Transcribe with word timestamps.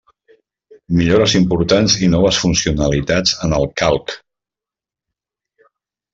Millores 0.99 1.35
importants 1.39 1.97
i 2.07 2.09
noves 2.13 2.39
funcionalitats 2.45 3.35
en 3.49 3.55
el 3.59 3.69
Calc. 3.83 4.17